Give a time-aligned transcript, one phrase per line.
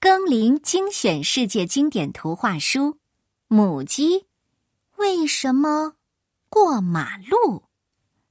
[0.00, 2.92] 更林精选世界经典图画书
[3.48, 4.26] 《母鸡
[4.96, 5.94] 为什么
[6.48, 7.36] 过马路》，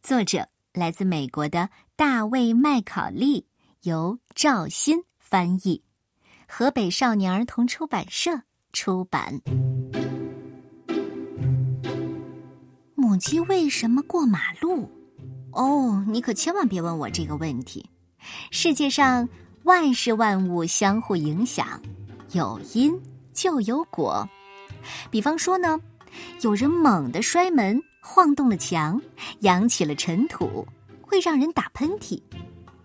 [0.00, 3.44] 作者来自美国的大卫麦考利，
[3.82, 5.82] 由赵鑫翻译，
[6.46, 9.40] 河北少年儿童出版社出版。
[12.94, 14.88] 母鸡为什么过马路？
[15.50, 17.90] 哦，你可千万别问我这个问题。
[18.52, 19.28] 世界上
[19.68, 21.78] 万事万物相互影响，
[22.32, 22.98] 有因
[23.34, 24.26] 就有果。
[25.10, 25.78] 比方说呢，
[26.40, 28.98] 有人猛地摔门，晃动了墙，
[29.40, 30.66] 扬起了尘土，
[31.02, 32.18] 会让人打喷嚏。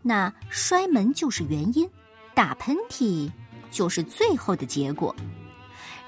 [0.02, 1.90] 那摔门就是原因，
[2.34, 3.32] 打喷嚏
[3.72, 5.16] 就是最后的结果。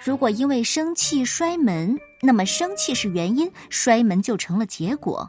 [0.04, 5.26] 如果因为生气摔门，那么生气是原因，摔门就成了结果。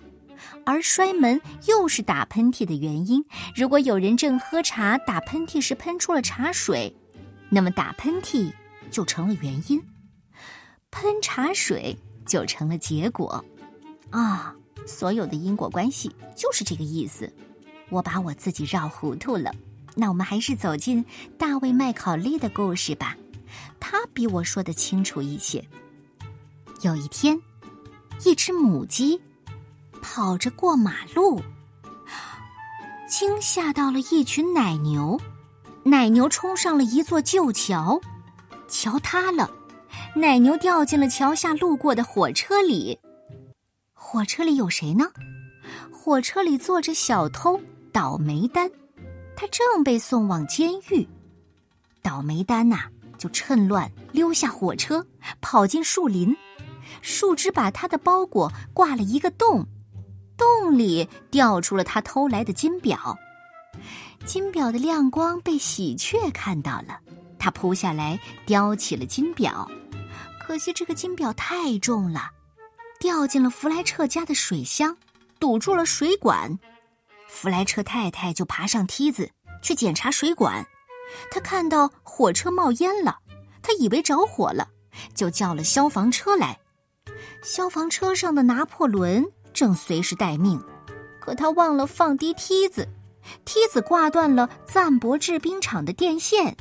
[0.64, 3.24] 而摔门又是打喷嚏的原因。
[3.54, 6.94] 如果有人正喝茶，打喷嚏时喷出了茶水，
[7.48, 8.52] 那么打喷嚏
[8.90, 9.82] 就成了原因，
[10.90, 13.44] 喷茶水就成了结果。
[14.10, 14.54] 啊，
[14.86, 17.32] 所有的因果关系就是这个意思。
[17.88, 19.52] 我把我自己绕糊涂了。
[19.94, 21.04] 那我们还是走进
[21.38, 23.16] 大卫麦考利的故事吧，
[23.80, 25.64] 他比我说的清楚一些。
[26.82, 27.40] 有一天，
[28.24, 29.20] 一只母鸡。
[30.00, 31.40] 跑着过马路，
[33.08, 35.20] 惊吓到了一群奶牛。
[35.84, 38.00] 奶牛冲上了一座旧桥，
[38.68, 39.48] 桥塌了，
[40.14, 42.98] 奶牛掉进了桥下路过的火车里。
[43.92, 45.06] 火车里有谁呢？
[45.92, 47.60] 火车里坐着小偷
[47.92, 48.70] 倒霉蛋，
[49.36, 51.06] 他正被送往监狱。
[52.02, 52.80] 倒霉蛋呐，
[53.16, 55.04] 就趁乱溜下火车，
[55.40, 56.36] 跑进树林，
[57.00, 59.64] 树枝把他的包裹挂了一个洞。
[60.76, 63.16] 里掉出了他偷来的金表，
[64.24, 66.98] 金表的亮光被喜鹊看到了，
[67.38, 69.70] 他扑下来叼起了金表，
[70.40, 72.30] 可惜这个金表太重了，
[72.98, 74.96] 掉进了弗莱彻家的水箱，
[75.38, 76.58] 堵住了水管。
[77.28, 79.30] 弗莱彻太太就爬上梯子
[79.62, 80.64] 去检查水管，
[81.30, 83.18] 他看到火车冒烟了，
[83.62, 84.68] 他以为着火了，
[85.14, 86.58] 就叫了消防车来。
[87.42, 89.24] 消防车上的拿破仑。
[89.56, 90.62] 正随时待命，
[91.18, 92.86] 可他忘了放低梯子，
[93.46, 96.54] 梯子挂断了赞博制冰厂的电线，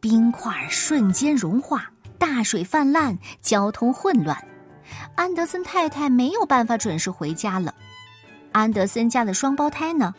[0.00, 4.42] 冰块瞬间融化，大水泛滥，交通混乱。
[5.14, 7.74] 安德森太太没有办法准时回家了。
[8.50, 10.14] 安德森家的双胞胎呢？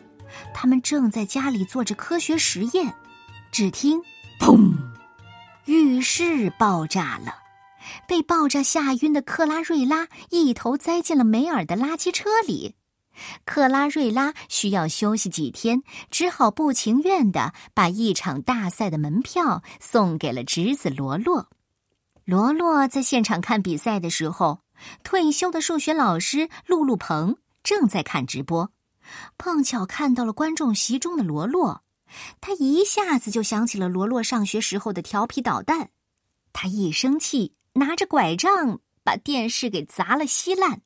[0.53, 2.93] 他们正在家里做着科学实验。
[3.51, 3.99] 只听
[4.39, 4.71] “砰”，
[5.65, 7.46] 浴室爆炸了。
[8.07, 12.75] 被爆炸吓晕的克拉瑞拉一头栽进了梅尔的垃圾车里，
[13.45, 15.81] 克拉瑞拉需要休息几天，
[16.11, 21.49] 只好不情愿地把一场大赛的门票送给了侄子罗洛。
[22.25, 24.61] 罗洛在现场看比赛的时候，
[25.03, 28.71] 退休的数学老师露露鹏正在看直播，
[29.37, 31.83] 碰巧看到了观众席中的罗洛，
[32.39, 35.89] 他一下子就想起了罗洛上学时候的调皮捣蛋，
[36.53, 37.56] 他一生气。
[37.77, 40.81] 拿着拐杖把电视给砸了稀烂。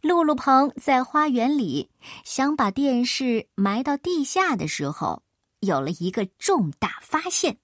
[0.00, 1.88] 露露鹏在花园里
[2.24, 5.22] 想把电视埋到地下的时候，
[5.60, 7.58] 有了一个重大发现。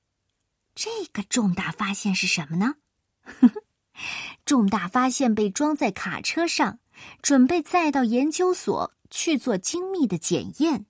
[0.75, 2.77] 这个重大发现是什么呢？
[4.47, 6.79] 重大发现被装在卡车上，
[7.21, 10.87] 准备载到研究所去做精密的检验。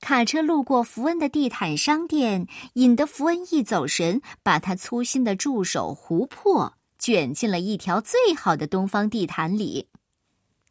[0.00, 9.88] 卡车路过福恩的地毯商店，引得福恩一走神，把他粗心的助手胡珀卷进了一条最好的东方地毯里，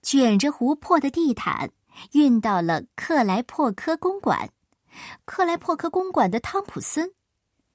[0.02, 1.72] 卷着胡珀的地毯
[2.12, 4.50] 运到了克莱珀科公馆。
[5.26, 7.12] 克莱珀科公馆的汤普森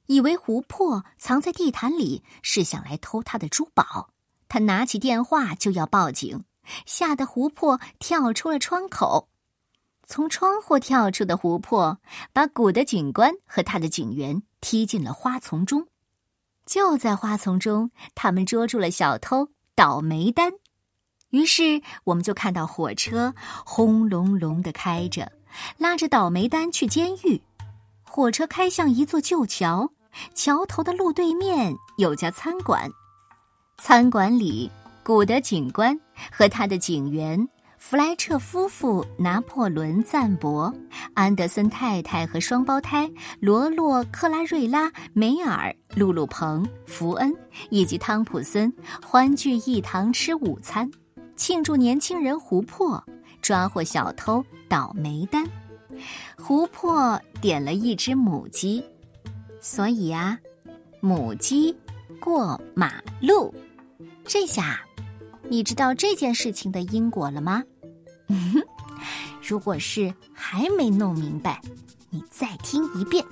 [0.07, 4.11] 以为胡珀藏在地毯里是想来偷他的珠宝，
[4.49, 6.45] 他拿起电话就要报警，
[6.87, 9.30] 吓得胡珀跳出了窗口。
[10.11, 11.97] 从窗户跳出的湖泊，
[12.33, 15.87] 把古的警官和他的警员踢进了花丛中。
[16.67, 20.55] 就在花丛中，他们捉住了小偷倒霉丹。
[21.29, 23.33] 于是，我们就看到火车
[23.65, 25.31] 轰隆隆的开着，
[25.79, 27.41] 拉着倒霉丹去监狱。
[28.03, 29.93] 火车开向一座旧桥，
[30.35, 32.91] 桥头的路对面有家餐馆。
[33.79, 34.69] 餐馆里，
[35.05, 35.97] 古德警官
[36.33, 37.49] 和他的警员。
[37.81, 40.73] 弗莱彻夫妇、拿破仑、赞博、
[41.15, 43.11] 安德森太太和双胞胎
[43.41, 47.35] 罗洛、克拉瑞拉、梅尔、露露鹏、福恩
[47.71, 48.73] 以及汤普森
[49.03, 50.89] 欢聚一堂吃午餐，
[51.35, 53.03] 庆祝年轻人胡珀
[53.41, 55.43] 抓获小偷倒霉丹。
[56.37, 58.85] 胡珀点了一只母鸡，
[59.59, 60.39] 所以啊，
[61.01, 61.75] 母鸡
[62.21, 63.53] 过马路，
[64.25, 64.81] 这下
[65.49, 67.65] 你知道这件事情的因果了吗？
[68.31, 68.63] 嗯
[69.47, 71.61] 如果是还没弄明白，
[72.11, 73.25] 你再听一遍。